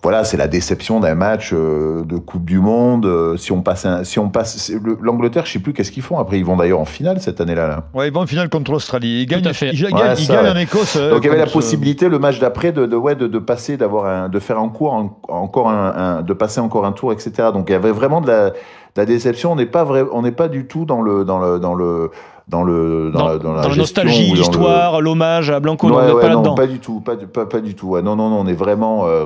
[0.01, 3.06] voilà, c'est la déception d'un match euh, de Coupe du Monde.
[3.06, 4.69] Euh, si on passe, un- si on passe,
[5.01, 6.17] l'Angleterre, je sais plus qu'est-ce qu'ils font.
[6.19, 7.67] Après, ils vont d'ailleurs en finale cette année-là.
[7.67, 7.84] Là.
[7.93, 9.21] Ouais, ils vont en finale contre l'Australie.
[9.21, 9.69] Ils gagnent, à fait.
[9.71, 10.51] ils, gagnent- Ouais, ils ça, gagnent ouais.
[10.51, 10.97] en Écosse.
[10.97, 13.77] Donc il y avait la possibilité le match d'après de, de, ouais, de, de passer,
[13.77, 17.13] d'avoir un, de faire un cours, en- encore un, un- de passer encore un tour,
[17.13, 17.32] etc.
[17.53, 18.56] Donc il y avait vraiment de la, de
[18.95, 19.51] la déception.
[19.51, 22.12] On n'est pas vrai, on n'est pas du tout dans le, dans le, dans le,
[22.47, 25.88] dans le, Dans, la, dans la dans la gestion nostalgie, dans l'histoire, l'hommage à Blanco,
[25.88, 27.88] non, Ouais, on n'est ouais, pas non, pas du tout, pas, pas, pas du tout.
[27.89, 29.06] Ouais, non, non, non, on est vraiment.
[29.08, 29.25] euh,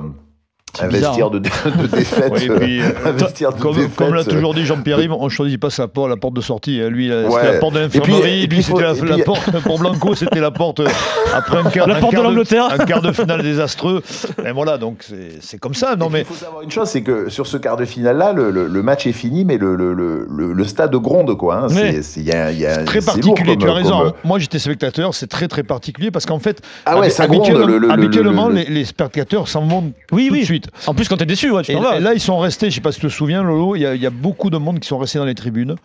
[0.79, 2.31] un bizarre, vestiaire de, de défaite.
[2.31, 3.95] Oui, puis, euh, de Comme, défaite.
[3.95, 6.79] comme l'a toujours dit Jean-Pierre Yves, on choisit pas sa porte, la porte de sortie.
[6.83, 6.89] hein.
[6.89, 7.23] Lui, Ouais.
[7.31, 8.43] c'était la porte de l'infirmerie.
[8.43, 10.87] et puis Lui, c'était la, puis- porte pour Blanco, c'était la porte euh,
[11.33, 12.67] après un quart, La un porte de l'Angleterre.
[12.71, 14.03] un quart de finale désastreux.
[14.45, 15.95] Et voilà, donc c'est c'est comme ça.
[15.95, 18.51] Non mais il faut savoir une chose, c'est que sur ce quart de finale-là, le,
[18.51, 21.55] le- le match est fini, mais le, le, le, le- le stade gronde, quoi.
[21.63, 21.69] hein.
[21.69, 23.55] C'est- c'est- il y a- il y a- très particulier.
[23.55, 23.97] lourd tu as raison.
[23.99, 24.13] comme- hein.
[24.25, 25.13] Moi, j'étais spectateur.
[25.15, 28.49] C'est très très particulier parce qu'en fait, Ah ouais, ça habituellement, le- le- le- habituellement,
[28.49, 30.66] le- le- les, spectateurs s'en vont Oui, tout de suite.
[30.87, 31.97] En plus, quand t'es déçu, ouais, tu t'en vas.
[31.97, 33.85] et là, ils sont restés, je sais pas si tu te souviens, Lolo, il y,
[33.85, 35.75] a- il y a beaucoup de monde qui sont restés dans les tribunes,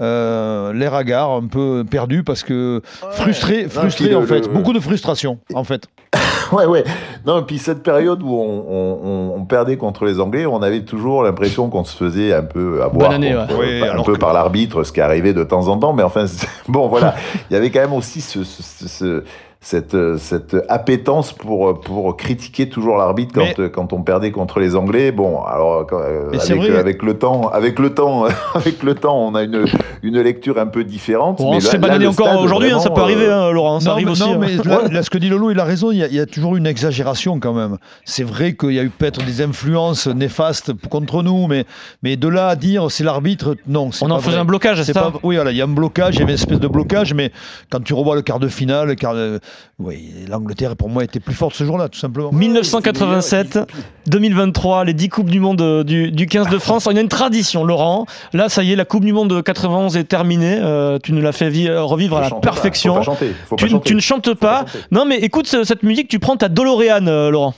[0.00, 2.80] euh, l'air hagard, un peu perdu parce que
[3.12, 5.86] frustré, Non, frustré puis le- en fait, le- beaucoup de frustration en fait.
[6.52, 6.82] Ouais, ouais.
[7.26, 10.60] Non, et puis cette période où on, on- on- on perdait contre les Anglais, on
[10.62, 13.88] avait toujours l'impression qu'on se faisait un peu avoir Bonne année, contre- ouais.
[13.88, 15.92] Un peu que- par l'arbitre, ce qui arrivait de temps en temps.
[15.92, 16.24] Mais enfin,
[16.68, 17.14] bon, voilà.
[17.48, 19.24] Il y avait quand même aussi ce, ce- ce- ce-
[19.62, 24.30] cette, euh, cette appétence pour, pour critiquer toujours l'arbitre quand, Mais- euh, quand on perdait
[24.30, 25.12] contre les Anglais.
[25.12, 26.78] Bon, alors quand, euh, Mais c'est avec, vrai.
[26.80, 29.66] avec le temps, avec le temps, avec le temps, on a une,
[30.02, 31.38] une lecture un peu différente.
[31.38, 33.26] Bon, on mais se là- fait là, bananer le encore aujourd'hui, hein, ça peut arriver,
[33.26, 34.22] euh, hein, Laurent, ça non, arrive mais, aussi.
[34.22, 34.38] non, hein.
[34.40, 36.20] mais là, là, ce que dit Lolo, il a raison, il y a, il y
[36.20, 37.76] a toujours une exagération quand même.
[38.06, 41.66] C'est vrai qu'il y a eu peut-être des influences néfastes contre nous, mais,
[42.02, 43.92] mais de là à dire c'est l'arbitre, non.
[43.92, 44.40] c'est On en pas faisait vrai.
[44.40, 46.22] un blocage, c'est C'est ça pas, oui, voilà, il y a un blocage, il y
[46.22, 47.30] avait une espèce de blocage, mais
[47.70, 49.38] quand tu revois le quart de finale, le quart de-
[49.78, 52.30] oui, l'Angleterre pour moi était plus forte ce jour-là, tout simplement.
[52.32, 53.58] 1987,
[54.06, 56.86] 2023, les 10 Coupes du Monde euh, du, du 15 de France.
[56.90, 58.06] Il y a une tradition, Laurent.
[58.32, 60.58] Là, ça y est, la Coupe du Monde de 91 est terminée.
[60.60, 62.92] Euh, tu nous l'as fait vi- revivre à la pas, perfection.
[62.94, 63.34] Faut pas chanter.
[63.48, 63.88] Faut Tu, pas chanter.
[63.88, 64.64] tu ne chantes pas.
[64.90, 67.54] Non, mais écoute ce- cette musique, tu prends ta DeLorean, euh, Laurent.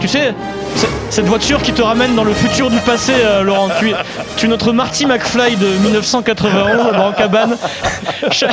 [0.00, 0.34] Tu sais,
[1.10, 3.68] cette voiture qui te ramène dans le futur du passé, euh, Laurent.
[3.78, 3.94] Tu es,
[4.36, 7.56] tu es notre Marty McFly de 1991 dans Cabane.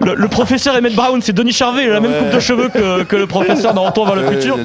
[0.00, 2.18] Le, le professeur Emmett Brown, c'est Denis Charvet, il a la même Ouais.
[2.18, 4.58] coupe de cheveux que, que le professeur dans Retour vers le futur.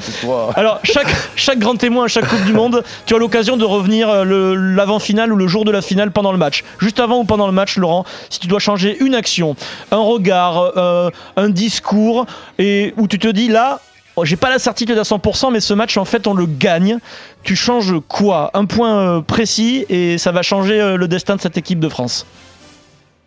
[0.56, 4.10] Alors, chaque, chaque grand témoin à chaque Coupe du Monde, tu as l'occasion de revenir
[4.10, 6.64] euh, le- l'avant-finale ou le jour de la finale pendant le match.
[6.80, 9.56] Juste avant ou pendant le match, Laurent, si tu dois changer une action,
[9.92, 12.26] un regard, euh, un discours,
[12.60, 13.80] et où tu te dis là,
[14.26, 16.98] j'ai pas la certitude à 100%, mais ce match, en fait, on le gagne.
[17.44, 18.52] Tu changes quoi?
[18.54, 21.90] Un point euh, précis et ça va changer euh, le destin de cette équipe de
[21.90, 22.26] France.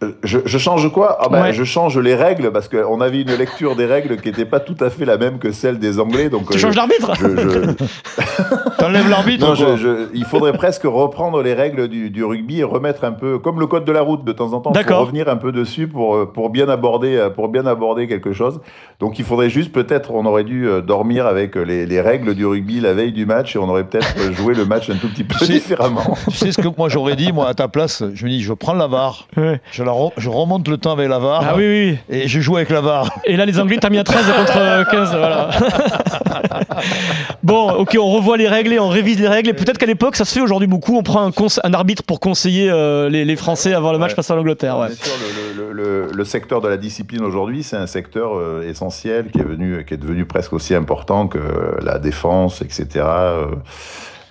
[0.03, 1.19] Euh, Je, je change quoi?
[1.21, 1.53] Ah ben, Ouais.
[1.53, 4.77] Je change les règles parce qu'on avait une lecture des règles qui n'était pas tout
[4.81, 6.31] à fait la même que celle des Anglais.
[6.31, 7.13] Donc, Tu euh, changes l'arbitre?
[7.21, 7.85] je- je-
[8.79, 13.13] T'enlèves l'arbitre je- il faudrait presque reprendre les règles du, du rugby et remettre un
[13.13, 15.53] peu, comme le code de la route de temps en temps, faut revenir un peu
[15.53, 18.61] dessus pour, euh, pour, bien aborder, pour bien aborder quelque chose.
[19.01, 22.81] Donc il faudrait juste peut-être, on aurait dû dormir avec les, les règles du rugby
[22.81, 25.35] la veille du match et on aurait peut-être joué le match un tout petit peu
[25.39, 26.17] Tu sais- différemment.
[26.31, 28.53] Tu sais ce que moi j'aurais dit, moi à ta place, je me dis, je
[28.55, 29.61] prends la VAR, Ouais.
[29.73, 31.99] je, la re- je remonte le temps avec la VAR, Ah oui, oui.
[32.09, 33.11] et je joue avec la VAR.
[33.25, 35.17] Et là, les Anglais, t'as mis à 13 contre euh, 15.
[35.17, 35.51] Voilà.
[37.43, 39.51] bon, ok, on revoit les règles et on révise les règles.
[39.51, 40.97] Et peut-être qu'à l'époque, ça se fait aujourd'hui beaucoup.
[40.97, 41.31] On prend
[41.65, 44.17] un, arbitre pour conseiller euh, les, les Français avant le match Ouais.
[44.17, 44.79] face à l'Angleterre.
[44.79, 44.89] Ouais.
[44.89, 45.13] Bien sûr,
[45.57, 49.39] le, le- le- le secteur de la discipline aujourd'hui, c'est un secteur euh, essentiel qui
[49.41, 51.39] est, venu, qui est devenu presque aussi important que
[51.83, 52.87] la défense, etc.
[53.07, 53.47] euh,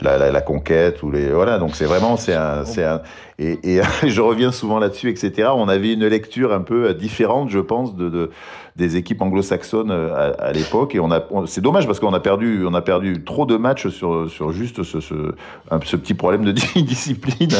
[0.01, 3.01] la, la- la conquête ou les voilà donc c'est vraiment c'est un c'est un
[3.39, 7.59] et, je reviens souvent là-dessus etc on avait une lecture un peu euh, différente je
[7.59, 8.31] pense de, de-
[8.75, 10.95] des équipes anglo-saxonnes euh, à, l'époque.
[10.95, 10.99] Et
[11.47, 14.83] c'est dommage parce qu'on a perdu on a perdu trop de matchs sur sur juste
[14.83, 17.51] ce petit problème de discipline.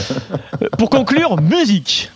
[0.78, 2.10] Pour conclure, musique.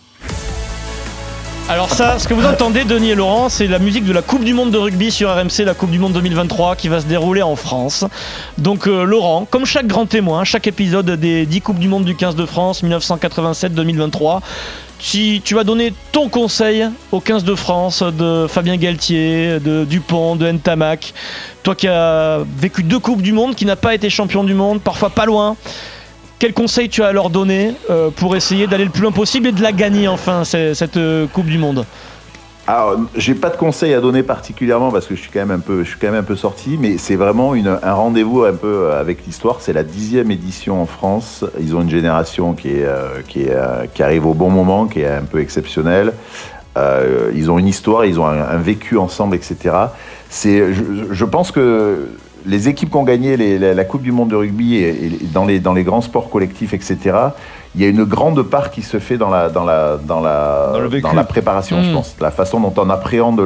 [1.70, 4.44] Alors ça, ce que vous entendez, Denis et Laurent, c'est la musique de la Coupe
[4.44, 7.42] du Monde de rugby sur RMC, la Coupe du Monde 2023 qui va se dérouler
[7.42, 8.04] en France.
[8.58, 12.16] Donc euh, Laurent, comme chaque grand témoin, chaque épisode des 10 Coupes du Monde du
[12.16, 14.42] 15 de France 1987-2023,
[15.00, 20.36] si tu vas donner ton conseil au 15 de France de Fabien Galtier, de Dupont,
[20.36, 21.14] de Ntamak,
[21.64, 24.82] toi qui as vécu deux Coupes du Monde, qui n'a pas été champion du monde,
[24.82, 25.56] parfois pas loin,
[26.44, 29.48] quel conseil tu as à leur donner euh, pour essayer d'aller le plus loin possible
[29.48, 31.86] et de la gagner enfin cette euh, Coupe du Monde?
[32.68, 35.60] Alors, j'ai pas de conseils à donner particulièrement parce que je suis quand même un
[35.60, 38.68] peu, je suis quand même un peu sorti, mais c'est vraiment un rendez-vous un peu
[38.68, 39.62] euh, avec l'histoire.
[39.62, 41.46] C'est la dixième édition en France.
[41.62, 42.88] Ils ont une génération qui est,
[43.30, 43.46] qui
[43.94, 46.12] qui arrive au bon moment, qui est un peu exceptionnelle.
[46.76, 49.76] Ils ont une histoire, ils ont un, vécu ensemble, etc.
[50.30, 52.10] C'est, je pense que
[52.46, 55.20] les équipes qui ont gagné les- la, la Coupe du Monde de rugby et, et
[55.34, 56.98] dans, les, dans les grands sports collectifs, etc.
[57.76, 60.70] Il y a une grande part qui se fait dans la, dans la, dans la,
[60.74, 61.04] Dans le vécu.
[61.04, 61.94] dans la préparation, je Mm.
[61.94, 62.16] pense.
[62.20, 63.42] La façon dont on appréhende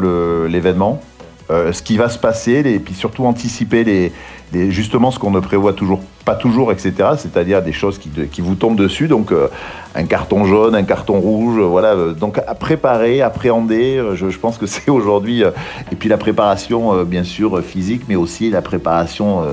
[0.50, 1.02] l'événement,
[1.50, 4.12] euh, ce qui va se passer, les- et puis surtout anticiper les,
[4.54, 6.94] justement ce qu'on ne prévoit toujours pas toujours, etc.
[7.18, 9.08] C'est-à-dire des choses qui, qui, vous tombent dessus.
[9.08, 9.48] Donc euh,
[9.96, 11.96] un carton jaune, un carton rouge, voilà.
[12.14, 15.44] Donc à préparer, appréhender, je, je pense que c'est aujourd'hui.
[15.92, 19.44] et puis la préparation, bien sûr, physique, mais aussi la préparation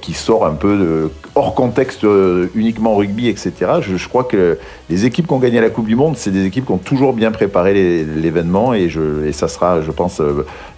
[0.00, 2.06] qui sort un peu hors contexte
[2.54, 3.52] uniquement rugby, etc.
[3.80, 4.56] Je, crois que
[4.88, 7.12] les équipes qui ont gagné la Coupe du Monde, c'est des équipes qui ont toujours
[7.12, 7.74] bien préparé
[8.04, 8.88] l'événement et,
[9.26, 10.20] et ça sera, je pense,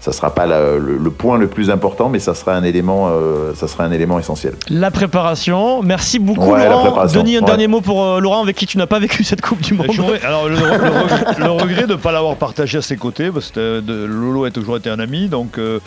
[0.06, 3.68] ça sera pas le, point le plus important, mais ça sera un élément, euh, ça
[3.68, 4.54] sera un élément essentiel.
[4.68, 5.82] La préparation.
[5.82, 7.06] Merci beaucoup, ouais, Laurent.
[7.06, 7.46] Denis, un ouais.
[7.46, 9.86] dernier mot pour euh, Laurent, avec qui tu n'as pas vécu cette Coupe du Monde.
[10.22, 13.50] Alors, le, le, regret, le regret de ne pas l'avoir partagé à ses côtés, parce
[13.50, 15.58] que de, Lolo a toujours été un ami, donc.
[15.58, 15.80] Euh,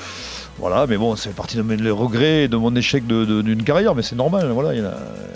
[0.58, 3.96] voilà, mais bon, c'est partie de mes regrets de mon échec d'une de, de, carrière,
[3.96, 4.50] mais c'est normal.
[4.54, 4.90] Voilà, il y a,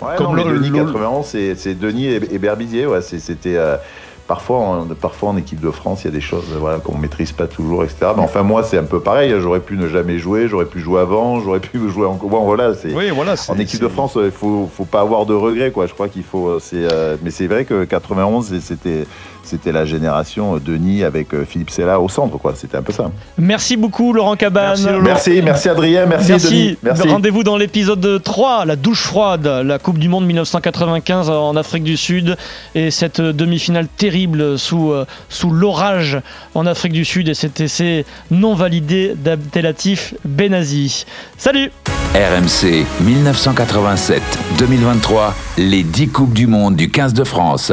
[0.06, 2.84] ouais, comme non, le, Denis 91, c'est Denis et, et Berbizier.
[2.84, 3.56] Ouais, C'était.
[3.56, 3.78] Euh,
[4.26, 7.00] parfois, en, parfois en équipe de France, il y a des choses voilà, qu'on ne
[7.00, 8.06] maîtrise pas toujours, etc.
[8.16, 9.34] Mais enfin, moi, c'est un peu pareil.
[9.38, 12.14] J'aurais pu ne jamais jouer, j'aurais pu jouer avant, j'aurais pu jouer en.
[12.14, 15.70] Bon, voilà, oui, voilà en équipe de France, il faut, faut pas avoir de regrets,
[15.70, 15.86] quoi.
[15.86, 16.58] Je crois qu'il faut.
[16.72, 19.06] Euh, mais c'est vrai que 91, c'était
[19.42, 22.54] c'était la génération Denis avec Philippe Sella au centre, quoi.
[22.56, 23.10] C'était un peu ça.
[23.36, 24.80] Merci beaucoup, Laurent Cabane.
[24.82, 26.48] Merci, merci, merci, Adrien, merci, merci.
[26.48, 26.78] Denis.
[26.82, 27.08] Merci.
[27.08, 31.98] Rendez-vous dans l'épisode 3, la douche froide, la Coupe du Monde 1995 en Afrique du
[31.98, 32.36] Sud
[32.74, 34.92] et cette demi-finale terrible sous,
[35.28, 36.20] sous l'orage
[36.54, 41.04] en Afrique du Sud et cet essai non validé d'Abdelatif Benazi.
[41.36, 41.72] Salut
[42.14, 47.72] RMC 1987-2023, les 10 Coupes du Monde du 15 de France.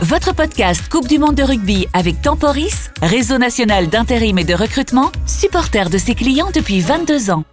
[0.00, 5.12] Votre podcast Coupe du Monde de rugby avec Temporis, réseau national d'intérim et de recrutement,
[5.26, 7.44] supporter de ses clients depuis 22 ans.